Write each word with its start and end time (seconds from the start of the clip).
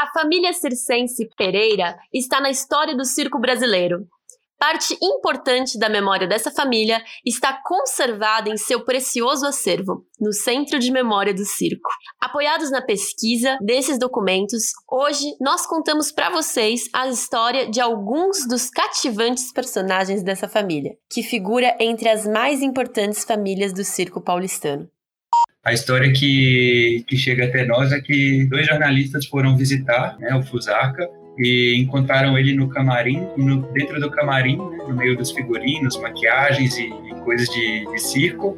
A 0.00 0.12
família 0.12 0.52
circense 0.52 1.28
Pereira 1.36 1.98
está 2.14 2.40
na 2.40 2.50
história 2.50 2.96
do 2.96 3.04
circo 3.04 3.36
brasileiro. 3.40 4.06
Parte 4.56 4.96
importante 5.02 5.76
da 5.76 5.88
memória 5.88 6.24
dessa 6.24 6.52
família 6.52 7.02
está 7.26 7.60
conservada 7.64 8.48
em 8.48 8.56
seu 8.56 8.84
precioso 8.84 9.44
acervo, 9.44 10.04
no 10.20 10.32
Centro 10.32 10.78
de 10.78 10.92
Memória 10.92 11.34
do 11.34 11.44
Circo. 11.44 11.90
Apoiados 12.20 12.70
na 12.70 12.80
pesquisa 12.80 13.58
desses 13.60 13.98
documentos, 13.98 14.66
hoje 14.88 15.34
nós 15.40 15.66
contamos 15.66 16.12
para 16.12 16.30
vocês 16.30 16.88
a 16.92 17.08
história 17.08 17.68
de 17.68 17.80
alguns 17.80 18.46
dos 18.46 18.70
cativantes 18.70 19.52
personagens 19.52 20.22
dessa 20.22 20.46
família, 20.46 20.96
que 21.10 21.24
figura 21.24 21.76
entre 21.80 22.08
as 22.08 22.24
mais 22.24 22.62
importantes 22.62 23.24
famílias 23.24 23.72
do 23.72 23.82
circo 23.82 24.20
paulistano. 24.20 24.88
A 25.68 25.72
história 25.74 26.10
que, 26.10 27.04
que 27.06 27.14
chega 27.14 27.44
até 27.44 27.62
nós 27.66 27.92
é 27.92 28.00
que 28.00 28.46
dois 28.46 28.66
jornalistas 28.66 29.26
foram 29.26 29.54
visitar 29.54 30.16
né, 30.18 30.34
o 30.34 30.42
Fusarca 30.42 31.06
e 31.36 31.76
encontraram 31.76 32.38
ele 32.38 32.54
no 32.54 32.70
camarim, 32.70 33.20
no, 33.36 33.70
dentro 33.74 34.00
do 34.00 34.10
camarim, 34.10 34.56
né, 34.56 34.78
no 34.88 34.96
meio 34.96 35.14
dos 35.14 35.30
figurinos, 35.30 36.00
maquiagens 36.00 36.78
e, 36.78 36.84
e 36.86 37.14
coisas 37.22 37.46
de, 37.50 37.84
de 37.84 37.98
circo, 37.98 38.56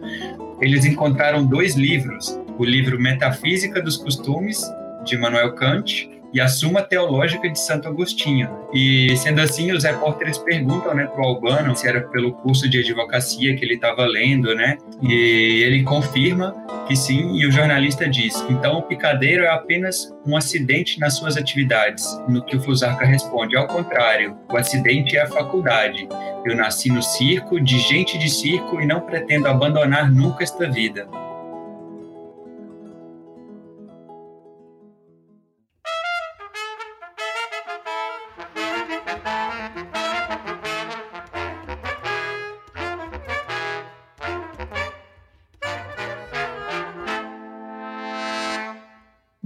eles 0.61 0.85
encontraram 0.85 1.45
dois 1.45 1.75
livros, 1.75 2.39
o 2.57 2.65
livro 2.65 2.97
Metafísica 2.97 3.83
dos 3.83 3.97
Costumes, 3.97 4.63
de 5.05 5.19
Manuel 5.19 5.53
Kant, 5.57 6.09
e 6.33 6.41
a 6.41 6.49
Suma 6.49 6.83
Teológica 6.83 7.49
de 7.49 7.59
Santo 7.59 7.89
Agostinho. 7.89 8.49
E 8.73 9.17
sendo 9.17 9.41
assim, 9.41 9.73
os 9.73 9.85
repórteres 9.85 10.39
perguntam, 10.39 10.95
né, 10.95 11.07
pro 11.07 11.25
Albano 11.25 11.75
se 11.75 11.89
era 11.89 12.01
pelo 12.01 12.33
curso 12.33 12.69
de 12.69 12.79
advocacia 12.79 13.55
que 13.57 13.65
ele 13.65 13.75
estava 13.75 14.05
lendo, 14.07 14.55
né? 14.55 14.79
E 15.03 15.63
ele 15.65 15.83
confirma 15.83 16.55
que 16.87 16.97
sim, 16.97 17.37
e 17.37 17.47
o 17.47 17.53
jornalista 17.53 18.09
diz: 18.09 18.45
"Então 18.49 18.79
o 18.79 18.83
picadeiro 18.83 19.45
é 19.45 19.49
apenas 19.49 20.13
um 20.27 20.37
acidente 20.37 20.99
nas 20.99 21.17
suas 21.17 21.37
atividades". 21.37 22.05
No 22.29 22.45
que 22.45 22.57
o 22.57 22.61
Fusarca 22.61 23.05
responde: 23.05 23.57
"Ao 23.57 23.67
contrário, 23.67 24.37
o 24.51 24.57
acidente 24.57 25.17
é 25.17 25.23
a 25.23 25.27
faculdade. 25.27 26.09
Eu 26.45 26.57
nasci 26.57 26.91
no 26.91 27.03
circo, 27.03 27.61
de 27.61 27.79
gente 27.79 28.19
de 28.19 28.29
circo 28.29 28.81
e 28.81 28.87
não 28.87 29.01
pretendo 29.01 29.49
abandonar 29.49 30.11
nunca 30.11 30.43
esta 30.43 30.69
vida". 30.71 31.09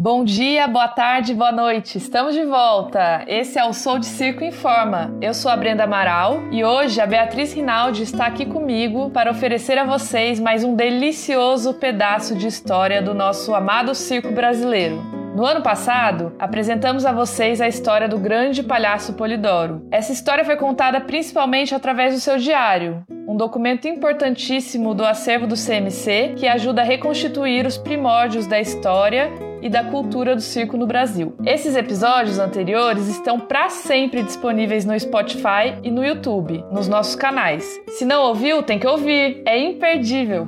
Bom 0.05 0.23
dia, 0.23 0.69
boa 0.69 0.87
tarde, 0.87 1.33
boa 1.33 1.51
noite. 1.51 1.97
Estamos 1.97 2.35
de 2.35 2.45
volta. 2.45 3.25
Esse 3.27 3.59
é 3.59 3.65
o 3.65 3.73
Sou 3.73 3.99
de 3.99 4.05
Circo 4.05 4.45
Informa. 4.45 5.17
Eu 5.19 5.33
sou 5.33 5.51
a 5.51 5.57
Brenda 5.57 5.85
Amaral 5.85 6.43
e 6.53 6.63
hoje 6.63 7.01
a 7.01 7.07
Beatriz 7.07 7.55
Rinaldi 7.55 8.03
está 8.03 8.27
aqui 8.27 8.45
comigo 8.45 9.09
para 9.09 9.31
oferecer 9.31 9.79
a 9.79 9.85
vocês 9.85 10.39
mais 10.39 10.63
um 10.63 10.77
delicioso 10.77 11.73
pedaço 11.73 12.37
de 12.37 12.47
história 12.47 13.01
do 13.01 13.15
nosso 13.15 13.55
amado 13.55 13.95
circo 13.95 14.31
brasileiro. 14.31 15.03
No 15.35 15.47
ano 15.47 15.63
passado, 15.63 16.35
apresentamos 16.39 17.07
a 17.07 17.13
vocês 17.13 17.59
a 17.63 17.67
história 17.67 18.07
do 18.07 18.19
grande 18.19 18.63
palhaço 18.63 19.15
Polidoro. 19.15 19.89
Essa 19.91 20.13
história 20.13 20.45
foi 20.45 20.57
contada 20.57 21.01
principalmente 21.01 21.75
através 21.75 22.13
do 22.13 22.21
seu 22.21 22.37
diário, 22.37 23.03
um 23.27 23.39
documento 23.39 23.89
importantíssimo 23.89 24.93
do 24.93 25.03
acervo 25.03 25.47
do 25.47 25.57
CMC 25.57 26.35
que 26.37 26.47
ajuda 26.47 26.83
a 26.83 26.85
reconstituir 26.85 27.65
os 27.65 27.79
primórdios 27.79 28.47
da 28.47 28.61
história 28.61 29.33
e 29.65 29.71
da 29.71 29.83
cultura 29.83 30.37
do 30.37 30.43
circo 30.43 30.77
no 30.77 30.87
Brasil. 30.87 31.35
Esses 31.43 31.75
episódios 31.75 32.39
anteriores 32.39 33.09
estão 33.09 33.41
para 33.41 33.71
sempre 33.71 34.23
disponíveis 34.23 34.85
no 34.85 34.99
Spotify 35.01 35.79
e 35.83 35.91
no 35.91 36.05
YouTube, 36.05 36.63
nos 36.71 36.87
nossos 36.87 37.17
canais. 37.17 37.81
Se 37.89 38.05
não 38.05 38.25
ouviu, 38.25 38.63
tem 38.63 38.79
que 38.79 38.87
ouvir, 38.87 39.43
é 39.47 39.59
imperdível. 39.59 40.47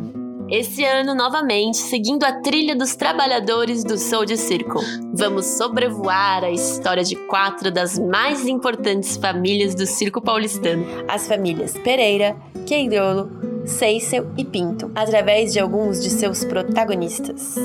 Esse 0.50 0.84
ano, 0.84 1.14
novamente, 1.14 1.78
seguindo 1.78 2.24
a 2.24 2.40
trilha 2.40 2.76
dos 2.76 2.94
trabalhadores 2.94 3.82
do 3.82 3.98
Soul 3.98 4.26
de 4.26 4.36
Circo, 4.36 4.80
vamos 5.14 5.46
sobrevoar 5.46 6.44
a 6.44 6.50
história 6.50 7.02
de 7.02 7.16
quatro 7.16 7.72
das 7.72 7.98
mais 7.98 8.46
importantes 8.46 9.16
famílias 9.16 9.74
do 9.74 9.86
circo 9.86 10.20
paulistano: 10.20 10.86
as 11.08 11.26
famílias 11.26 11.72
Pereira, 11.78 12.36
Queirolo, 12.64 13.64
Seissel 13.64 14.30
e 14.36 14.44
Pinto, 14.44 14.92
através 14.94 15.52
de 15.52 15.58
alguns 15.58 16.00
de 16.00 16.10
seus 16.10 16.44
protagonistas. 16.44 17.56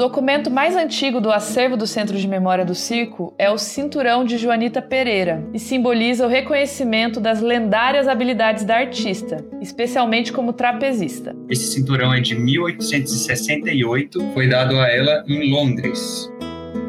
O 0.00 0.04
documento 0.04 0.50
mais 0.50 0.74
antigo 0.76 1.20
do 1.20 1.30
acervo 1.30 1.76
do 1.76 1.86
Centro 1.86 2.16
de 2.16 2.26
Memória 2.26 2.64
do 2.64 2.74
Circo 2.74 3.34
é 3.38 3.50
o 3.50 3.58
Cinturão 3.58 4.24
de 4.24 4.38
Joanita 4.38 4.80
Pereira 4.80 5.44
e 5.52 5.58
simboliza 5.58 6.24
o 6.24 6.28
reconhecimento 6.28 7.20
das 7.20 7.42
lendárias 7.42 8.08
habilidades 8.08 8.64
da 8.64 8.76
artista, 8.76 9.44
especialmente 9.60 10.32
como 10.32 10.54
trapezista. 10.54 11.36
Esse 11.50 11.66
cinturão 11.66 12.14
é 12.14 12.20
de 12.22 12.34
1868, 12.34 14.32
foi 14.32 14.48
dado 14.48 14.78
a 14.78 14.88
ela 14.88 15.22
em 15.28 15.52
Londres. 15.52 16.32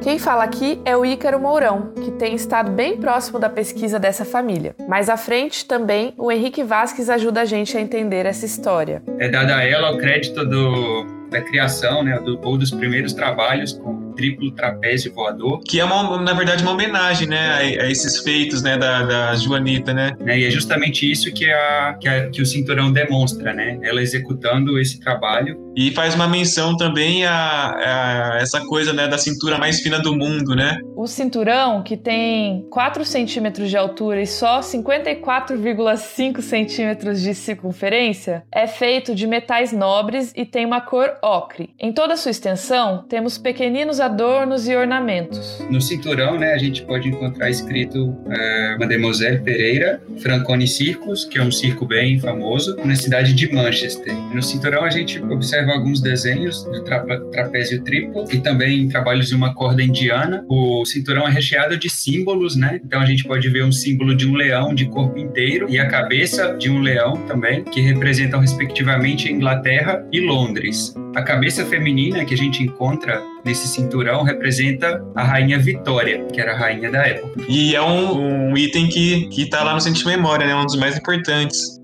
Quem 0.02 0.18
fala 0.18 0.46
aqui 0.46 0.80
é 0.86 0.96
o 0.96 1.06
Ícaro 1.06 1.38
Mourão, 1.38 1.92
que 2.02 2.12
tem 2.12 2.34
estado 2.34 2.72
bem 2.72 2.96
próximo 2.96 3.38
da 3.38 3.50
pesquisa 3.50 4.00
dessa 4.00 4.24
família. 4.24 4.74
Mais 4.88 5.10
à 5.10 5.18
frente, 5.18 5.66
também, 5.66 6.14
o 6.18 6.32
Henrique 6.32 6.64
Vasques 6.64 7.10
ajuda 7.10 7.42
a 7.42 7.46
gente 7.46 7.78
a 7.78 7.82
entender 7.82 8.26
essa 8.26 8.46
história. 8.46 9.04
É 9.20 9.28
dado 9.28 9.52
a 9.52 9.62
ela 9.62 9.92
o 9.92 9.98
crédito 9.98 10.46
do 10.46 11.21
da 11.32 11.42
criação, 11.42 12.04
né, 12.04 12.20
do, 12.20 12.40
ou 12.44 12.58
dos 12.58 12.70
primeiros 12.72 13.14
trabalhos 13.14 13.72
com 13.72 14.12
triplo 14.12 14.52
trapézio 14.52 15.14
voador. 15.14 15.62
Que 15.66 15.80
é, 15.80 15.86
uma, 15.86 16.22
na 16.22 16.34
verdade, 16.34 16.62
uma 16.62 16.74
homenagem, 16.74 17.28
né, 17.28 17.40
a, 17.50 17.58
a 17.58 17.90
esses 17.90 18.20
feitos, 18.20 18.62
né, 18.62 18.78
da, 18.78 19.04
da 19.04 19.36
Joanita, 19.36 19.94
né? 19.94 20.12
É, 20.26 20.38
e 20.38 20.46
é 20.46 20.52
justamente 20.52 21.10
isso 21.10 21.34
que, 21.34 21.50
a, 21.50 21.98
que, 22.00 22.08
a, 22.08 22.30
que 22.30 22.42
o 22.42 22.46
cinturão 22.46 22.92
demonstra, 22.92 23.54
né? 23.54 23.80
Ela 23.82 24.02
executando 24.02 24.78
esse 24.78 25.00
trabalho. 25.00 25.58
E 25.76 25.92
faz 25.92 26.16
uma 26.16 26.28
menção 26.28 26.76
também 26.76 27.26
a, 27.26 28.34
a 28.34 28.38
essa 28.42 28.60
coisa, 28.66 28.92
né, 28.92 29.08
da 29.08 29.18
cintura 29.18 29.58
mais 29.58 29.80
fina 29.80 30.00
do 30.00 30.16
mundo, 30.16 30.56
né? 30.56 30.80
O 30.96 31.08
cinturão, 31.08 31.82
que 31.82 31.96
tem 31.96 32.66
4 32.70 33.06
centímetros 33.06 33.70
de 33.70 33.78
altura 33.78 34.22
e 34.22 34.28
só 34.28 34.60
54,5 34.60 36.42
centímetros 36.42 37.22
de 37.22 37.34
circunferência, 37.34 38.44
é 38.52 38.68
feito 38.68 39.16
de 39.16 39.26
metais 39.26 39.72
nobres 39.72 40.34
e 40.36 40.46
tem 40.46 40.66
uma 40.66 40.82
cor 40.82 41.10
ocre. 41.24 41.70
Em 41.80 41.92
toda 41.92 42.18
sua 42.18 42.32
extensão, 42.32 43.06
temos 43.08 43.38
pequeninos 43.38 44.00
adornos 44.00 44.68
e 44.68 44.76
ornamentos. 44.76 45.64
No 45.70 45.82
cinturão, 45.82 46.38
né, 46.38 46.54
a 46.54 46.58
gente 46.58 46.84
pode 46.84 47.08
encontrar 47.08 47.50
escrito 47.50 48.16
é, 48.30 48.78
Mademoiselle 48.78 49.40
Pereira, 49.40 50.02
Francone 50.20 50.68
Circus, 50.68 51.26
que 51.26 51.40
é 51.40 51.42
um 51.42 51.52
circo 51.52 51.86
bem 51.86 52.20
famoso, 52.20 52.76
na 52.84 52.96
cidade 52.96 53.34
de 53.34 53.52
Manchester. 53.52 54.14
No 54.34 54.44
cinturão, 54.44 54.84
a 54.84 54.90
gente 54.90 55.20
observa 55.24 55.61
alguns 55.70 56.02
desenhos 56.02 56.64
do 56.64 56.84
tra 56.84 57.02
trapézio 57.32 57.84
triplo 57.84 58.26
e 58.32 58.40
também 58.40 58.88
trabalhos 58.88 59.30
de 59.30 59.36
uma 59.36 59.54
corda 59.54 59.84
indiana. 59.84 60.46
O 60.48 60.86
cinturão 60.86 61.28
é 61.28 61.32
recheado 61.32 61.78
de 61.78 61.90
símbolos, 61.90 62.56
né? 62.56 62.80
Então 62.84 63.00
a 63.00 63.06
gente 63.06 63.24
pode 63.24 63.48
ver 63.50 63.64
um 63.64 63.72
símbolo 63.72 64.16
de 64.16 64.28
um 64.28 64.36
leão 64.36 64.74
de 64.74 64.86
corpo 64.86 65.18
inteiro 65.18 65.68
e 65.70 65.80
a 65.80 65.88
cabeça 65.88 66.56
de 66.58 66.70
um 66.70 66.80
leão 66.82 67.18
também, 67.28 67.64
que 67.64 67.82
representam 67.82 68.40
respectivamente 68.40 69.32
Inglaterra 69.32 70.06
e 70.12 70.20
Londres. 70.20 70.94
A 71.16 71.22
cabeça 71.22 71.66
feminina 71.66 72.24
que 72.24 72.34
a 72.34 72.38
gente 72.38 72.64
encontra 72.64 73.22
nesse 73.44 73.68
cinturão 73.68 74.24
representa 74.24 75.04
a 75.16 75.24
rainha 75.24 75.60
Vitória, 75.60 76.26
que 76.32 76.40
era 76.40 76.54
a 76.54 76.58
rainha 76.58 76.90
da 76.90 77.06
época. 77.06 77.44
E 77.50 77.76
é 77.76 77.82
um, 77.82 78.52
um 78.52 78.58
item 78.58 78.88
que, 78.88 79.28
que 79.28 79.50
tá 79.50 79.64
lá 79.64 79.74
no 79.74 79.82
Centro 79.82 80.00
de 80.00 80.06
Memória, 80.06 80.48
né? 80.48 80.56
Um 80.56 80.66
dos 80.66 80.78
mais 80.78 80.98
importantes. 80.98 81.81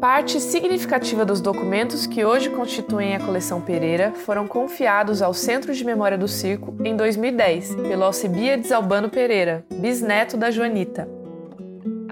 Parte 0.00 0.40
significativa 0.40 1.26
dos 1.26 1.42
documentos 1.42 2.06
que 2.06 2.24
hoje 2.24 2.48
constituem 2.48 3.14
a 3.14 3.20
coleção 3.20 3.60
Pereira 3.60 4.12
foram 4.12 4.48
confiados 4.48 5.20
ao 5.20 5.34
Centro 5.34 5.74
de 5.74 5.84
Memória 5.84 6.16
do 6.16 6.26
Circo 6.26 6.74
em 6.82 6.96
2010, 6.96 7.74
pelo 7.74 8.04
Alcibiades 8.04 8.72
Albano 8.72 9.10
Pereira, 9.10 9.62
bisneto 9.70 10.38
da 10.38 10.50
Joanita. 10.50 11.06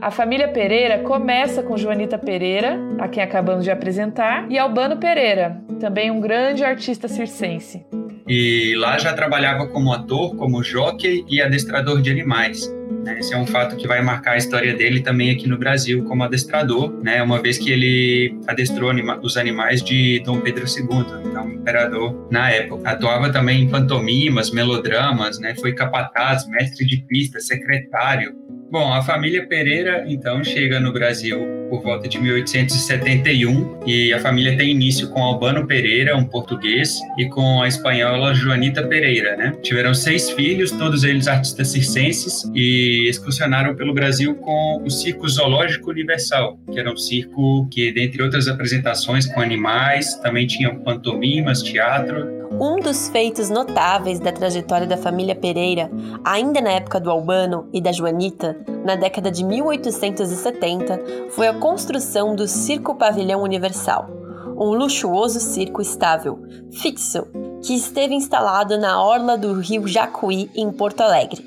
A 0.03 0.11
família 0.11 0.49
Pereira 0.49 0.99
começa 0.99 1.63
com 1.63 1.79
Joanita 1.79 2.19
Pereira, 2.19 2.79
a 2.99 3.09
quem 3.09 3.23
acabamos 3.23 3.65
de 3.65 3.71
apresentar, 3.71 4.47
e 4.51 4.59
Albano 4.59 4.99
Pereira, 4.99 5.59
também 5.81 6.11
um 6.11 6.21
grande 6.21 6.63
artista 6.63 7.09
circense. 7.09 7.87
E 8.29 8.75
lá 8.77 8.99
já 8.99 9.15
trabalhava 9.15 9.67
como 9.67 9.95
ator, 9.95 10.37
como 10.37 10.63
jockey 10.63 11.25
e 11.27 11.41
adestrador 11.41 12.03
de 12.03 12.11
animais. 12.11 12.71
Né? 13.09 13.19
Esse 13.19 13.33
é 13.33 13.39
um 13.39 13.47
fato 13.47 13.77
que 13.77 13.89
vai 13.89 14.03
marcar 14.03 14.33
a 14.33 14.37
história 14.37 14.75
dele 14.75 15.01
também 15.01 15.31
aqui 15.31 15.49
no 15.49 15.57
Brasil 15.57 16.05
como 16.05 16.23
adestrador, 16.23 16.93
né? 17.03 17.23
uma 17.23 17.41
vez 17.41 17.59
que 17.59 17.71
ele 17.71 18.39
adestrou 18.47 18.91
anima 18.91 19.19
os 19.23 19.37
animais 19.37 19.83
de 19.83 20.21
Dom 20.25 20.41
Pedro 20.41 20.65
II, 20.67 21.27
então 21.27 21.49
imperador 21.51 22.29
na 22.31 22.51
época. 22.51 22.89
Atuava 22.89 23.33
também 23.33 23.63
em 23.63 23.69
pantomimas, 23.69 24.51
melodramas, 24.51 25.39
né? 25.39 25.55
foi 25.55 25.73
capataz, 25.73 26.47
mestre 26.47 26.87
de 26.87 26.99
pista, 26.99 27.41
secretário, 27.41 28.37
Bom, 28.71 28.93
a 28.93 29.01
família 29.01 29.47
Pereira 29.47 30.05
então 30.07 30.45
chega 30.45 30.79
no 30.79 30.93
Brasil 30.93 31.58
por 31.69 31.83
volta 31.83 32.09
de 32.09 32.19
1871 32.19 33.81
e 33.87 34.13
a 34.13 34.21
família 34.21 34.57
tem 34.57 34.71
início 34.71 35.09
com 35.09 35.23
Albano 35.23 35.67
Pereira, 35.67 36.17
um 36.17 36.25
português, 36.25 36.99
e 37.19 37.27
com 37.29 37.63
a 37.63 37.69
espanhola 37.69 38.35
Joanita 38.35 38.83
Pereira, 38.87 39.37
né? 39.37 39.57
Tiveram 39.63 39.95
seis 39.95 40.31
filhos, 40.31 40.71
todos 40.73 41.05
eles 41.05 41.29
artistas 41.29 41.69
circenses 41.69 42.51
e 42.55 43.09
excursionaram 43.09 43.75
pelo 43.75 43.95
Brasil 43.95 44.35
com 44.37 44.83
o 44.85 44.91
Circo 44.91 45.29
Zoológico 45.29 45.91
Universal, 45.91 46.59
que 46.73 46.79
era 46.79 46.91
um 46.91 46.97
circo 46.97 47.69
que, 47.71 47.93
dentre 47.93 48.23
outras 48.23 48.49
apresentações 48.49 49.27
com 49.27 49.41
animais, 49.41 50.15
também 50.17 50.47
tinha 50.47 50.75
pantomimas, 50.75 51.63
teatro 51.63 52.39
um 52.61 52.81
dos 52.81 53.09
feitos 53.09 53.51
notáveis 53.51 54.19
da 54.19 54.33
trajetória 54.33 54.87
da 54.87 54.97
família 54.97 55.35
Pereira, 55.35 55.91
ainda 56.25 56.61
na 56.61 56.73
época 56.73 56.99
do 56.99 57.11
Albano 57.11 57.69
e 57.73 57.81
da 57.81 57.93
Joanita, 57.93 58.57
na 58.89 58.97
década 58.97 59.31
de 59.31 59.45
1870, 59.45 61.29
foi 61.33 61.47
a 61.47 61.53
construção 61.53 62.35
do 62.35 62.49
Circo 62.49 62.95
Pavilhão 62.95 63.43
Universal, 63.43 64.09
um 64.57 64.71
luxuoso 64.71 65.39
circo 65.41 65.83
estável, 65.83 66.39
fixo, 66.73 67.27
que 67.63 67.75
esteve 67.75 68.15
instalado 68.15 68.79
na 68.79 69.03
orla 69.03 69.37
do 69.37 69.53
rio 69.61 69.87
Jacuí, 69.87 70.51
em 70.55 70.73
Porto 70.73 71.03
Alegre, 71.03 71.45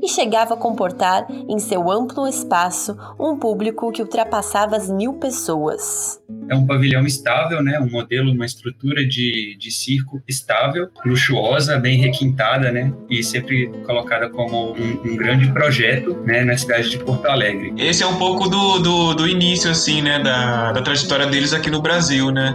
e 0.00 0.06
chegava 0.06 0.54
a 0.54 0.56
comportar 0.56 1.26
em 1.48 1.58
seu 1.58 1.90
amplo 1.90 2.28
espaço 2.28 2.96
um 3.18 3.36
público 3.36 3.90
que 3.90 4.00
ultrapassava 4.00 4.76
as 4.76 4.88
mil 4.88 5.14
pessoas 5.14 6.22
é 6.48 6.54
um 6.54 6.66
pavilhão 6.66 7.04
estável, 7.06 7.62
né? 7.62 7.78
Um 7.80 7.90
modelo, 7.90 8.32
uma 8.32 8.44
estrutura 8.44 9.06
de, 9.06 9.56
de 9.58 9.70
circo 9.70 10.22
estável, 10.28 10.88
luxuosa, 11.04 11.78
bem 11.78 11.98
requintada, 11.98 12.70
né? 12.70 12.92
E 13.08 13.22
sempre 13.22 13.68
colocada 13.84 14.28
como 14.28 14.72
um, 14.72 15.00
um 15.04 15.16
grande 15.16 15.50
projeto, 15.52 16.16
né? 16.24 16.44
Na 16.44 16.56
cidade 16.56 16.90
de 16.90 16.98
Porto 16.98 17.26
Alegre. 17.26 17.72
Esse 17.78 18.02
é 18.02 18.06
um 18.06 18.16
pouco 18.16 18.48
do, 18.48 18.78
do, 18.78 19.14
do 19.14 19.28
início, 19.28 19.70
assim, 19.70 20.02
né? 20.02 20.22
Da, 20.22 20.72
da 20.72 20.82
trajetória 20.82 21.26
deles 21.26 21.52
aqui 21.52 21.70
no 21.70 21.80
Brasil, 21.80 22.30
né? 22.30 22.54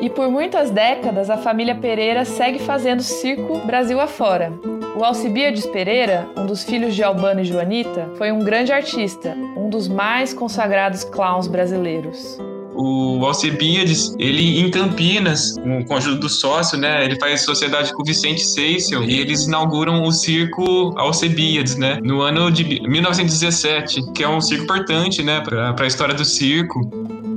E 0.00 0.10
por 0.10 0.30
muitas 0.30 0.70
décadas, 0.70 1.30
a 1.30 1.38
família 1.38 1.74
Pereira 1.74 2.26
segue 2.26 2.58
fazendo 2.58 3.02
circo 3.02 3.66
Brasil 3.66 3.98
afora. 3.98 4.52
O 4.96 5.02
Alcibiades 5.02 5.66
Pereira, 5.66 6.28
um 6.36 6.44
dos 6.44 6.62
filhos 6.62 6.94
de 6.94 7.02
Albano 7.02 7.40
e 7.40 7.44
Joanita, 7.44 8.10
foi 8.16 8.30
um 8.30 8.40
grande 8.40 8.70
artista, 8.70 9.34
um 9.56 9.70
dos 9.70 9.88
mais 9.88 10.34
consagrados 10.34 11.04
clowns 11.04 11.48
brasileiros 11.48 12.38
o 12.74 13.24
Alcebiades, 13.24 14.14
ele 14.18 14.60
em 14.60 14.70
Campinas, 14.70 15.54
com 15.86 15.94
o 15.94 15.96
ajuda 15.96 16.16
do 16.16 16.28
sócio, 16.28 16.78
né, 16.78 17.04
ele 17.04 17.16
faz 17.18 17.42
sociedade 17.42 17.92
com 17.92 18.02
o 18.02 18.04
Vicente 18.04 18.44
Seissel 18.44 19.04
e 19.04 19.18
eles 19.20 19.46
inauguram 19.46 20.02
o 20.02 20.12
circo 20.12 20.92
Alcebiades, 20.96 21.76
né, 21.76 22.00
no 22.02 22.20
ano 22.20 22.50
de 22.50 22.80
1917, 22.88 24.12
que 24.12 24.22
é 24.22 24.28
um 24.28 24.40
circo 24.40 24.64
importante, 24.64 25.22
né, 25.22 25.40
para 25.40 25.74
a 25.78 25.86
história 25.86 26.14
do 26.14 26.24
circo. 26.24 26.80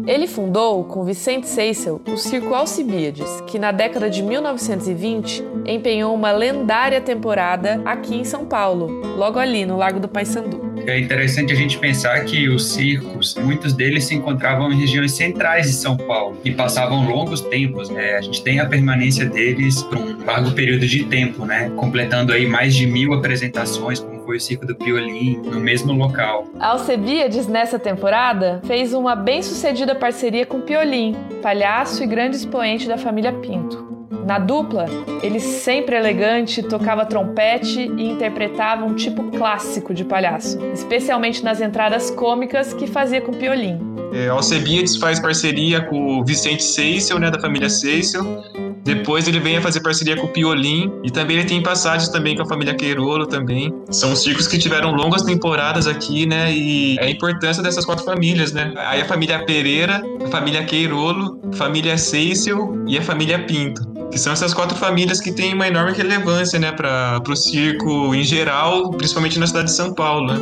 Ele 0.07 0.25
fundou, 0.25 0.85
com 0.85 1.03
Vicente 1.03 1.47
Seissel, 1.49 1.99
o 2.07 2.15
Circo 2.15 2.53
Alcibiades, 2.53 3.43
que 3.45 3.59
na 3.59 3.73
década 3.73 4.09
de 4.09 4.23
1920 4.23 5.43
empenhou 5.65 6.15
uma 6.15 6.31
lendária 6.31 7.01
temporada 7.01 7.81
aqui 7.83 8.15
em 8.15 8.23
São 8.23 8.45
Paulo, 8.45 8.87
logo 9.17 9.37
ali 9.37 9.65
no 9.65 9.75
Largo 9.75 9.99
do 9.99 10.07
Paissandu. 10.07 10.66
É 10.87 10.97
interessante 10.97 11.51
a 11.51 11.55
gente 11.55 11.77
pensar 11.77 12.23
que 12.23 12.47
os 12.47 12.71
circos, 12.71 13.35
muitos 13.35 13.73
deles 13.73 14.05
se 14.05 14.15
encontravam 14.15 14.71
em 14.71 14.79
regiões 14.79 15.11
centrais 15.11 15.67
de 15.67 15.73
São 15.73 15.97
Paulo 15.97 16.39
e 16.45 16.51
passavam 16.51 17.05
longos 17.05 17.41
tempos. 17.41 17.89
Né? 17.89 18.15
A 18.15 18.21
gente 18.21 18.41
tem 18.41 18.61
a 18.61 18.65
permanência 18.65 19.25
deles 19.25 19.83
por 19.83 19.97
um 19.97 20.23
largo 20.23 20.51
período 20.51 20.87
de 20.87 21.03
tempo, 21.03 21.43
né? 21.43 21.69
completando 21.75 22.31
aí 22.31 22.47
mais 22.47 22.73
de 22.73 22.87
mil 22.87 23.13
apresentações, 23.13 23.99
como 23.99 24.23
foi 24.23 24.37
o 24.37 24.39
Circo 24.39 24.65
do 24.65 24.75
Piolim, 24.75 25.35
no 25.43 25.59
mesmo 25.59 25.91
local. 25.91 26.47
Alcebiades, 26.57 27.47
nessa 27.47 27.77
temporada, 27.77 28.61
fez 28.65 28.93
uma 28.93 29.13
bem-sucedida 29.13 29.93
parceria 29.93 30.45
com 30.45 30.61
Piolim, 30.61 31.17
palhaço 31.41 32.01
e 32.01 32.07
grande 32.07 32.37
expoente 32.37 32.87
da 32.87 32.97
família 32.97 33.33
Pinto. 33.33 33.86
Na 34.27 34.39
dupla, 34.39 34.87
ele 35.23 35.39
sempre 35.39 35.95
elegante 35.95 36.61
tocava 36.61 37.05
trompete 37.05 37.79
e 37.79 38.09
interpretava 38.09 38.83
um 38.83 38.93
tipo 38.93 39.31
clássico 39.31 39.93
de 39.93 40.03
palhaço, 40.03 40.59
especialmente 40.73 41.41
nas 41.45 41.61
entradas 41.61 42.11
cômicas 42.11 42.73
que 42.73 42.87
fazia 42.87 43.21
com 43.21 43.31
Piolim. 43.31 43.79
É, 44.11 44.27
Alcebiades 44.27 44.97
faz 44.97 45.17
parceria 45.17 45.79
com 45.79 46.19
o 46.19 46.25
Vicente 46.25 46.61
Seissel, 46.61 47.19
né, 47.19 47.31
da 47.31 47.39
família 47.39 47.69
Seissel, 47.69 48.43
depois 48.83 49.29
ele 49.29 49.39
vem 49.39 49.55
a 49.55 49.61
fazer 49.61 49.79
parceria 49.79 50.17
com 50.17 50.27
o 50.27 50.29
Piolim 50.29 50.91
e 51.05 51.09
também 51.09 51.37
ele 51.37 51.47
tem 51.47 51.63
passagens 51.63 52.09
também 52.09 52.35
com 52.35 52.43
a 52.43 52.45
família 52.45 52.73
Queirolo 52.75 53.27
também. 53.27 53.73
São 53.89 54.13
circos 54.13 54.45
que 54.45 54.57
tiveram 54.57 54.91
longas 54.91 55.23
temporadas 55.23 55.87
aqui, 55.87 56.25
né? 56.25 56.53
E 56.53 56.97
é 56.99 57.05
a 57.05 57.09
importância 57.09 57.63
dessas 57.63 57.85
quatro 57.85 58.03
famílias, 58.03 58.51
né? 58.51 58.73
Aí 58.77 59.01
a 59.01 59.05
família 59.05 59.39
Pereira, 59.45 60.01
a 60.25 60.27
família 60.27 60.63
Queirolo, 60.65 61.39
a 61.51 61.55
família 61.55 61.97
Seissel 61.97 62.85
e 62.87 62.97
a 62.97 63.01
família 63.01 63.39
Pinto. 63.39 63.96
Que 64.11 64.17
são 64.17 64.33
essas 64.33 64.53
quatro 64.53 64.77
famílias 64.77 65.19
que 65.19 65.31
têm 65.31 65.53
uma 65.53 65.67
enorme 65.67 65.91
relevância, 65.91 66.57
né, 66.57 66.71
para 66.71 67.21
o 67.27 67.35
circo 67.35 68.15
em 68.15 68.23
geral, 68.23 68.91
principalmente 68.91 69.37
na 69.37 69.47
cidade 69.47 69.65
de 69.65 69.73
São 69.73 69.93
Paulo, 69.93 70.33
né? 70.33 70.41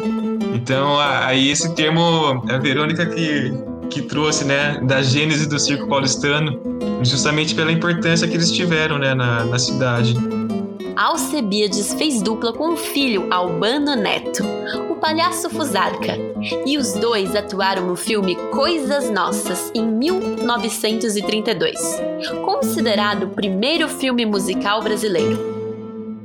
Então, 0.53 0.99
aí 0.99 1.49
esse 1.49 1.73
termo, 1.75 2.43
é 2.47 2.55
a 2.55 2.57
Verônica 2.57 3.05
que 3.05 3.51
que 3.89 4.01
trouxe, 4.01 4.43
né, 4.43 4.79
da 4.83 5.01
gênese 5.01 5.47
do 5.47 5.57
circo 5.59 5.87
paulistano, 5.87 6.59
justamente 7.01 7.55
pela 7.55 7.71
importância 7.71 8.27
que 8.27 8.33
eles 8.33 8.51
tiveram, 8.51 8.97
né, 8.97 9.13
na, 9.13 9.45
na 9.45 9.59
cidade. 9.59 10.15
Alcebiades 10.95 11.93
fez 11.93 12.21
dupla 12.21 12.53
com 12.53 12.73
o 12.73 12.77
filho 12.77 13.27
Albano 13.31 13.95
Neto, 13.95 14.43
o 14.89 14.95
palhaço 14.95 15.49
Fusarca, 15.49 16.17
e 16.65 16.77
os 16.77 16.93
dois 16.93 17.35
atuaram 17.35 17.87
no 17.87 17.95
filme 17.95 18.35
Coisas 18.51 19.09
Nossas 19.09 19.71
em 19.73 19.85
1932, 19.85 21.75
considerado 22.43 23.23
o 23.23 23.29
primeiro 23.29 23.87
filme 23.87 24.25
musical 24.25 24.81
brasileiro. 24.81 25.54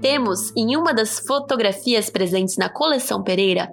Temos 0.00 0.50
em 0.56 0.76
uma 0.76 0.94
das 0.94 1.19
fotografias 1.19 2.08
presentes 2.08 2.56
na 2.56 2.70
coleção 2.70 3.23
Pereira 3.23 3.69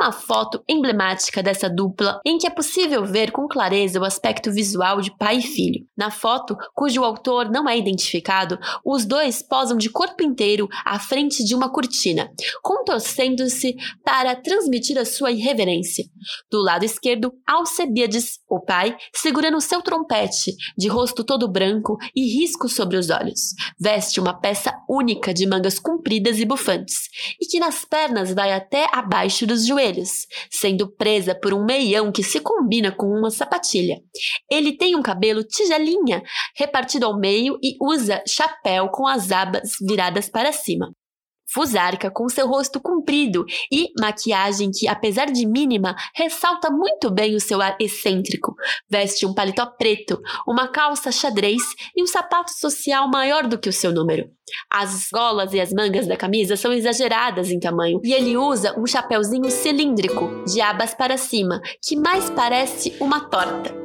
uma 0.00 0.12
foto 0.12 0.62
emblemática 0.66 1.42
dessa 1.42 1.68
dupla 1.68 2.20
em 2.24 2.38
que 2.38 2.46
é 2.46 2.50
possível 2.50 3.04
ver 3.04 3.30
com 3.30 3.46
clareza 3.46 4.00
o 4.00 4.04
aspecto 4.04 4.50
visual 4.50 5.02
de 5.02 5.14
pai 5.18 5.38
e 5.38 5.42
filho. 5.42 5.86
Na 5.96 6.10
foto, 6.10 6.56
cujo 6.74 7.04
autor 7.04 7.50
não 7.50 7.68
é 7.68 7.76
identificado, 7.76 8.58
os 8.82 9.04
dois 9.04 9.42
posam 9.42 9.76
de 9.76 9.90
corpo 9.90 10.22
inteiro 10.22 10.66
à 10.86 10.98
frente 10.98 11.44
de 11.44 11.54
uma 11.54 11.70
cortina, 11.70 12.30
contorcendo-se 12.62 13.76
para 14.02 14.34
transmitir 14.34 14.98
a 14.98 15.04
sua 15.04 15.32
irreverência. 15.32 16.04
Do 16.50 16.62
lado 16.62 16.84
esquerdo, 16.84 17.32
Alcebiades, 17.46 18.38
o 18.48 18.60
pai, 18.60 18.96
segurando 19.14 19.60
seu 19.60 19.82
trompete, 19.82 20.54
de 20.78 20.88
rosto 20.88 21.22
todo 21.22 21.50
branco 21.50 21.98
e 22.16 22.22
risco 22.38 22.70
sobre 22.70 22.96
os 22.96 23.10
olhos. 23.10 23.54
Veste 23.78 24.18
uma 24.18 24.32
peça 24.32 24.72
única 24.88 25.34
de 25.34 25.46
mangas 25.70 25.78
compridas 25.78 26.38
e 26.38 26.44
bufantes, 26.44 27.08
e 27.40 27.46
que 27.46 27.60
nas 27.60 27.84
pernas 27.84 28.32
vai 28.34 28.52
até 28.52 28.88
abaixo 28.92 29.46
dos 29.46 29.66
joelhos, 29.66 30.26
sendo 30.50 30.90
presa 30.90 31.34
por 31.34 31.54
um 31.54 31.64
meião 31.64 32.10
que 32.10 32.22
se 32.22 32.40
combina 32.40 32.90
com 32.90 33.06
uma 33.06 33.30
sapatilha. 33.30 34.00
Ele 34.50 34.76
tem 34.76 34.96
um 34.96 35.02
cabelo 35.02 35.44
tigelinha, 35.44 36.22
repartido 36.56 37.06
ao 37.06 37.18
meio 37.18 37.58
e 37.62 37.76
usa 37.80 38.22
chapéu 38.26 38.88
com 38.88 39.06
as 39.06 39.30
abas 39.30 39.70
viradas 39.80 40.28
para 40.28 40.52
cima. 40.52 40.92
Fusarca 41.52 42.10
com 42.10 42.28
seu 42.28 42.46
rosto 42.46 42.80
comprido 42.80 43.44
e 43.72 43.88
maquiagem 44.00 44.70
que, 44.70 44.86
apesar 44.86 45.26
de 45.26 45.46
mínima, 45.46 45.96
ressalta 46.14 46.70
muito 46.70 47.10
bem 47.10 47.34
o 47.34 47.40
seu 47.40 47.60
ar 47.60 47.76
excêntrico. 47.80 48.54
Veste 48.88 49.26
um 49.26 49.34
paletó 49.34 49.66
preto, 49.66 50.20
uma 50.46 50.68
calça 50.68 51.10
xadrez 51.10 51.62
e 51.96 52.02
um 52.02 52.06
sapato 52.06 52.52
social 52.52 53.08
maior 53.08 53.46
do 53.46 53.58
que 53.58 53.68
o 53.68 53.72
seu 53.72 53.92
número. 53.92 54.30
As 54.70 55.08
golas 55.12 55.52
e 55.52 55.60
as 55.60 55.72
mangas 55.72 56.06
da 56.06 56.16
camisa 56.16 56.56
são 56.56 56.72
exageradas 56.72 57.50
em 57.50 57.58
tamanho 57.58 58.00
e 58.02 58.12
ele 58.12 58.36
usa 58.36 58.78
um 58.78 58.86
chapéuzinho 58.86 59.50
cilíndrico, 59.50 60.44
de 60.44 60.60
abas 60.60 60.94
para 60.94 61.16
cima, 61.16 61.60
que 61.82 61.96
mais 61.96 62.30
parece 62.30 62.96
uma 63.00 63.28
torta. 63.28 63.79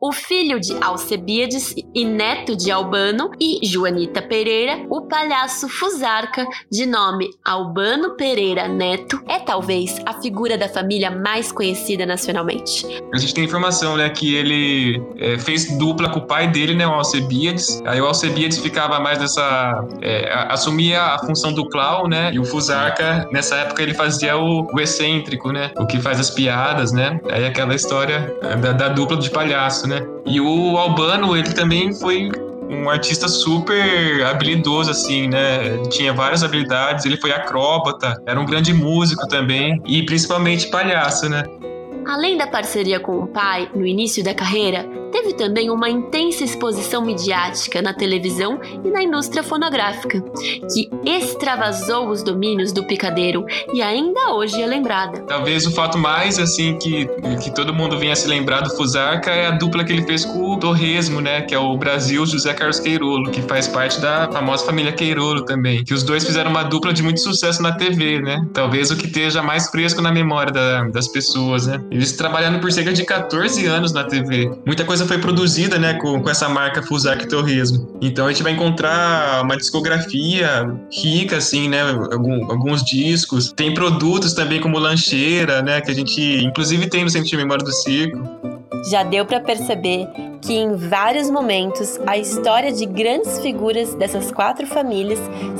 O 0.00 0.12
filho 0.12 0.60
de 0.60 0.76
Alcebiades 0.80 1.74
e 1.92 2.04
neto 2.04 2.54
de 2.54 2.70
Albano 2.70 3.32
e 3.40 3.66
Joanita 3.66 4.22
Pereira, 4.22 4.86
o 4.88 5.08
palhaço 5.08 5.68
Fusarca, 5.68 6.46
de 6.70 6.86
nome 6.86 7.30
Albano 7.44 8.14
Pereira 8.14 8.68
Neto, 8.68 9.20
é 9.26 9.40
talvez 9.40 10.00
a 10.06 10.12
figura 10.22 10.56
da 10.56 10.68
família 10.68 11.10
mais 11.10 11.50
conhecida 11.50 12.06
nacionalmente. 12.06 12.86
A 13.12 13.18
gente 13.18 13.34
tem 13.34 13.42
informação, 13.42 13.96
né, 13.96 14.08
que 14.08 14.36
ele 14.36 15.02
é, 15.16 15.36
fez 15.36 15.76
dupla 15.76 16.08
com 16.08 16.20
o 16.20 16.26
pai 16.28 16.46
dele, 16.46 16.76
né, 16.76 16.86
o 16.86 16.92
Alcebiades. 16.92 17.82
Aí 17.84 18.00
o 18.00 18.06
Alcebiades 18.06 18.58
ficava 18.58 19.00
mais 19.00 19.18
nessa, 19.18 19.84
é, 20.00 20.32
assumia 20.48 21.02
a 21.02 21.18
função 21.18 21.52
do 21.52 21.68
clown, 21.68 22.06
né, 22.06 22.30
e 22.32 22.38
o 22.38 22.44
Fusarca 22.44 23.28
nessa 23.32 23.56
época 23.56 23.82
ele 23.82 23.94
fazia 23.94 24.38
o, 24.38 24.64
o 24.72 24.78
excêntrico, 24.78 25.50
né, 25.50 25.72
o 25.76 25.86
que 25.88 26.00
faz 26.00 26.20
as 26.20 26.30
piadas, 26.30 26.92
né. 26.92 27.20
Aí 27.32 27.44
aquela 27.44 27.74
história 27.74 28.32
da, 28.62 28.70
da 28.70 28.88
dupla 28.90 29.16
de 29.16 29.28
palhaço 29.28 29.87
né? 29.88 30.06
E 30.26 30.40
o 30.40 30.76
Albano, 30.76 31.36
ele 31.36 31.52
também 31.52 31.92
foi 31.94 32.30
um 32.70 32.88
artista 32.90 33.28
super 33.28 34.22
habilidoso, 34.24 34.90
assim, 34.90 35.26
né? 35.28 35.78
Tinha 35.88 36.12
várias 36.12 36.44
habilidades, 36.44 37.06
ele 37.06 37.16
foi 37.16 37.32
acróbata, 37.32 38.22
era 38.26 38.38
um 38.38 38.44
grande 38.44 38.72
músico 38.72 39.26
também, 39.26 39.80
e 39.86 40.02
principalmente 40.04 40.68
palhaço, 40.68 41.28
né? 41.28 41.44
Além 42.06 42.36
da 42.36 42.46
parceria 42.46 43.00
com 43.00 43.18
o 43.18 43.26
pai 43.26 43.68
no 43.74 43.86
início 43.86 44.22
da 44.24 44.34
carreira, 44.34 44.88
teve 45.18 45.34
também 45.34 45.68
uma 45.68 45.90
intensa 45.90 46.44
exposição 46.44 47.02
midiática 47.02 47.82
na 47.82 47.92
televisão 47.92 48.60
e 48.84 48.90
na 48.90 49.02
indústria 49.02 49.42
fonográfica, 49.42 50.22
que 50.72 50.88
extravasou 51.04 52.08
os 52.08 52.22
domínios 52.22 52.72
do 52.72 52.84
picadeiro 52.86 53.44
e 53.72 53.82
ainda 53.82 54.32
hoje 54.32 54.62
é 54.62 54.66
lembrada. 54.66 55.20
Talvez 55.22 55.66
o 55.66 55.72
fato 55.72 55.98
mais 55.98 56.38
assim 56.38 56.78
que, 56.78 57.06
que 57.42 57.52
todo 57.52 57.74
mundo 57.74 57.98
venha 57.98 58.14
se 58.14 58.28
lembrar 58.28 58.60
do 58.60 58.70
Fusarca 58.70 59.30
é 59.30 59.46
a 59.46 59.50
dupla 59.50 59.82
que 59.82 59.92
ele 59.92 60.02
fez 60.02 60.24
com 60.24 60.52
o 60.52 60.56
Torresmo, 60.58 61.20
né, 61.20 61.42
que 61.42 61.54
é 61.54 61.58
o 61.58 61.76
Brasil 61.76 62.24
José 62.24 62.54
Carlos 62.54 62.78
Queirolo, 62.78 63.30
que 63.30 63.42
faz 63.42 63.66
parte 63.66 64.00
da 64.00 64.30
famosa 64.30 64.64
família 64.64 64.92
Queirolo 64.92 65.44
também, 65.44 65.82
que 65.82 65.94
os 65.94 66.04
dois 66.04 66.24
fizeram 66.24 66.50
uma 66.50 66.62
dupla 66.62 66.92
de 66.92 67.02
muito 67.02 67.20
sucesso 67.20 67.60
na 67.62 67.72
TV, 67.72 68.20
né? 68.20 68.46
Talvez 68.52 68.90
o 68.90 68.96
que 68.96 69.06
esteja 69.06 69.42
mais 69.42 69.68
fresco 69.68 70.00
na 70.00 70.12
memória 70.12 70.52
da, 70.52 70.84
das 70.84 71.08
pessoas, 71.08 71.66
né? 71.66 71.82
Eles 71.90 72.12
trabalharam 72.12 72.60
por 72.60 72.70
cerca 72.70 72.92
de 72.92 73.04
14 73.04 73.66
anos 73.66 73.92
na 73.92 74.04
TV. 74.04 74.50
Muita 74.64 74.84
coisa 74.84 75.07
foi 75.08 75.18
produzida, 75.18 75.78
né, 75.78 75.94
com, 75.94 76.20
com 76.22 76.30
essa 76.30 76.48
marca 76.48 76.82
Fusac 76.82 77.26
Torresmo. 77.26 77.88
Então 78.00 78.26
a 78.26 78.32
gente 78.32 78.42
vai 78.42 78.52
encontrar 78.52 79.42
uma 79.42 79.56
discografia 79.56 80.70
rica, 80.92 81.38
assim, 81.38 81.68
né, 81.68 81.82
algum, 82.12 82.50
alguns 82.50 82.84
discos. 82.84 83.52
Tem 83.52 83.74
produtos 83.74 84.34
também 84.34 84.60
como 84.60 84.78
lancheira, 84.78 85.62
né, 85.62 85.80
que 85.80 85.90
a 85.90 85.94
gente 85.94 86.20
inclusive 86.44 86.88
tem 86.88 87.02
no 87.02 87.10
Centro 87.10 87.28
de 87.28 87.36
Memória 87.36 87.64
do 87.64 87.72
Circo. 87.72 88.57
Já 88.84 89.02
deu 89.02 89.26
para 89.26 89.40
perceber 89.40 90.08
que 90.40 90.54
em 90.54 90.74
vários 90.76 91.28
momentos 91.30 91.98
a 92.06 92.16
história 92.16 92.72
de 92.72 92.86
grandes 92.86 93.40
figuras 93.40 93.94
dessas 93.94 94.30
quatro 94.30 94.66
famílias 94.66 95.18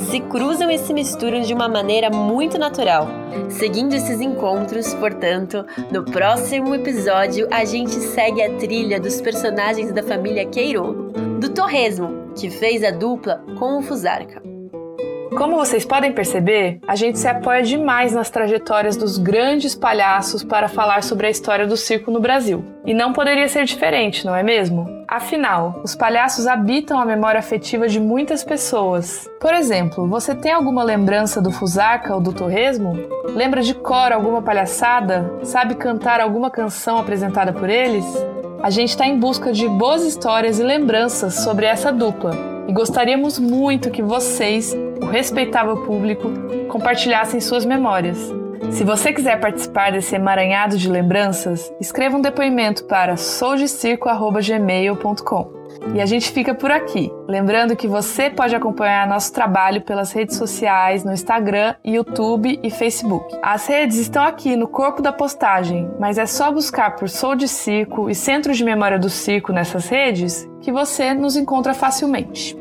se 0.09 0.19
cruzam 0.21 0.71
e 0.71 0.77
se 0.77 0.93
misturam 0.93 1.41
de 1.41 1.53
uma 1.53 1.67
maneira 1.67 2.09
muito 2.09 2.57
natural. 2.57 3.07
Seguindo 3.49 3.93
esses 3.93 4.21
encontros, 4.21 4.93
portanto, 4.95 5.65
no 5.91 6.03
próximo 6.05 6.73
episódio 6.73 7.47
a 7.51 7.65
gente 7.65 7.93
segue 7.93 8.41
a 8.41 8.55
trilha 8.55 8.99
dos 8.99 9.21
personagens 9.21 9.91
da 9.91 10.01
família 10.01 10.45
Queirolo, 10.45 11.11
do 11.39 11.49
Torresmo, 11.49 12.31
que 12.35 12.49
fez 12.49 12.83
a 12.83 12.91
dupla 12.91 13.43
com 13.57 13.77
o 13.77 13.81
Fusarca. 13.81 14.58
Como 15.39 15.55
vocês 15.55 15.85
podem 15.85 16.11
perceber, 16.11 16.81
a 16.85 16.97
gente 16.97 17.17
se 17.17 17.25
apoia 17.25 17.63
demais 17.63 18.11
nas 18.11 18.29
trajetórias 18.29 18.97
dos 18.97 19.17
grandes 19.17 19.73
palhaços 19.73 20.43
para 20.43 20.67
falar 20.67 21.01
sobre 21.01 21.27
a 21.27 21.29
história 21.29 21.65
do 21.65 21.77
circo 21.77 22.11
no 22.11 22.19
Brasil. 22.19 22.61
E 22.85 22.93
não 22.93 23.13
poderia 23.13 23.47
ser 23.47 23.63
diferente, 23.63 24.25
não 24.25 24.35
é 24.35 24.43
mesmo? 24.43 24.85
Afinal, 25.07 25.79
os 25.81 25.95
palhaços 25.95 26.45
habitam 26.45 26.99
a 26.99 27.05
memória 27.05 27.39
afetiva 27.39 27.87
de 27.87 28.01
muitas 28.01 28.43
pessoas. 28.43 29.29
Por 29.39 29.53
exemplo, 29.53 30.09
você 30.09 30.35
tem 30.35 30.51
alguma 30.51 30.83
lembrança 30.83 31.41
do 31.41 31.51
Fusarca 31.51 32.13
ou 32.13 32.19
do 32.19 32.33
Torresmo? 32.33 32.97
Lembra 33.33 33.61
de 33.61 33.73
cor 33.73 34.11
alguma 34.11 34.41
palhaçada? 34.41 35.39
Sabe 35.43 35.75
cantar 35.75 36.19
alguma 36.19 36.51
canção 36.51 36.97
apresentada 36.97 37.53
por 37.53 37.69
eles? 37.69 38.05
A 38.61 38.69
gente 38.69 38.89
está 38.89 39.07
em 39.07 39.17
busca 39.17 39.53
de 39.53 39.69
boas 39.69 40.03
histórias 40.03 40.59
e 40.59 40.63
lembranças 40.63 41.35
sobre 41.35 41.65
essa 41.65 41.93
dupla 41.93 42.59
e 42.69 42.71
gostaríamos 42.71 43.39
muito 43.39 43.89
que 43.89 44.03
vocês, 44.03 44.77
o 45.01 45.05
respeitável 45.05 45.85
público, 45.85 46.29
compartilhassem 46.67 47.39
suas 47.39 47.65
memórias. 47.65 48.17
Se 48.71 48.83
você 48.83 49.11
quiser 49.11 49.39
participar 49.39 49.91
desse 49.91 50.15
emaranhado 50.15 50.77
de 50.77 50.87
lembranças, 50.89 51.73
escreva 51.79 52.17
um 52.17 52.21
depoimento 52.21 52.83
para 52.85 53.17
soldecirco.gmail.com. 53.17 55.59
E 55.93 56.01
a 56.01 56.05
gente 56.05 56.31
fica 56.31 56.53
por 56.53 56.69
aqui. 56.69 57.11
Lembrando 57.27 57.75
que 57.75 57.87
você 57.87 58.29
pode 58.29 58.55
acompanhar 58.55 59.07
nosso 59.07 59.33
trabalho 59.33 59.81
pelas 59.81 60.11
redes 60.11 60.37
sociais, 60.37 61.03
no 61.03 61.11
Instagram, 61.11 61.73
YouTube 61.83 62.59
e 62.61 62.69
Facebook. 62.69 63.35
As 63.41 63.65
redes 63.65 63.97
estão 63.97 64.23
aqui 64.23 64.55
no 64.55 64.67
corpo 64.67 65.01
da 65.01 65.11
postagem, 65.11 65.89
mas 65.99 66.19
é 66.19 66.25
só 66.25 66.51
buscar 66.51 66.95
por 66.95 67.09
Sou 67.09 67.33
de 67.33 67.47
Circo 67.47 68.09
e 68.09 68.15
Centro 68.15 68.53
de 68.53 68.63
Memória 68.63 68.99
do 68.99 69.09
Circo 69.09 69.53
nessas 69.53 69.87
redes 69.87 70.47
que 70.61 70.71
você 70.71 71.13
nos 71.13 71.35
encontra 71.35 71.73
facilmente. 71.73 72.58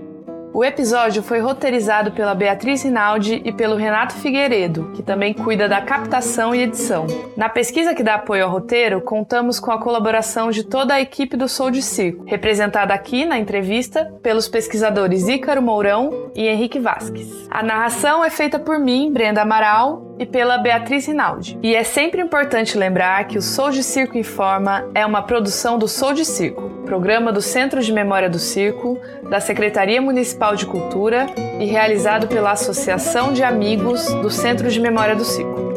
O 0.59 0.65
episódio 0.65 1.23
foi 1.23 1.38
roteirizado 1.38 2.11
pela 2.11 2.35
Beatriz 2.35 2.83
Rinaldi 2.83 3.41
e 3.45 3.53
pelo 3.53 3.77
Renato 3.77 4.15
Figueiredo, 4.15 4.91
que 4.93 5.05
também 5.05 5.33
cuida 5.33 5.69
da 5.69 5.81
captação 5.81 6.53
e 6.53 6.62
edição. 6.62 7.07
Na 7.37 7.49
pesquisa 7.49 7.95
que 7.95 8.03
dá 8.03 8.17
apoio 8.17 8.45
ao 8.45 8.50
roteiro, 8.50 9.00
contamos 9.00 9.61
com 9.61 9.71
a 9.71 9.81
colaboração 9.81 10.50
de 10.50 10.65
toda 10.65 10.95
a 10.95 11.00
equipe 11.00 11.37
do 11.37 11.47
Sou 11.47 11.71
de 11.71 11.81
Circo, 11.81 12.25
representada 12.25 12.93
aqui 12.93 13.25
na 13.25 13.38
entrevista 13.38 14.12
pelos 14.21 14.49
pesquisadores 14.49 15.29
Ícaro 15.29 15.62
Mourão 15.62 16.33
e 16.35 16.49
Henrique 16.49 16.81
Vasques. 16.81 17.47
A 17.49 17.62
narração 17.62 18.25
é 18.25 18.29
feita 18.29 18.59
por 18.59 18.81
mim, 18.81 19.12
Brenda 19.12 19.43
Amaral, 19.43 20.08
e 20.19 20.27
pela 20.27 20.59
Beatriz 20.59 21.07
Rinaldi. 21.07 21.59
E 21.63 21.75
é 21.75 21.85
sempre 21.85 22.21
importante 22.21 22.77
lembrar 22.77 23.25
que 23.27 23.39
o 23.39 23.43
Sou 23.43 23.71
de 23.71 23.83
Circo 23.83 24.19
Informa 24.19 24.89
é 24.95 25.05
uma 25.07 25.23
produção 25.23 25.79
do 25.79 25.87
Sou 25.87 26.13
de 26.13 26.25
Circo, 26.25 26.69
programa 26.85 27.33
do 27.33 27.41
Centro 27.41 27.81
de 27.81 27.93
Memória 27.93 28.29
do 28.29 28.39
Circo, 28.39 28.99
da 29.29 29.41
Secretaria 29.41 30.01
Municipal 30.01 30.57
de 30.57 30.67
Cultura 30.67 31.27
e 31.61 31.67
realizado 31.67 32.27
pela 32.27 32.53
Associação 32.53 33.33
de 33.33 33.43
Amigos 33.43 34.13
do 34.15 34.31
Centro 34.31 34.71
de 34.71 34.81
Memória 34.81 35.15
do 35.15 35.25
Circo. 35.25 35.69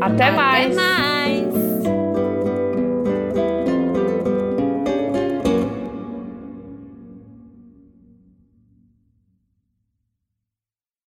Até 0.00 0.30
mais! 0.30 0.66
Até 0.66 0.74
mais. 0.74 1.13